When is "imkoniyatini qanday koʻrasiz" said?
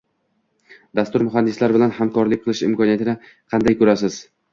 2.69-4.19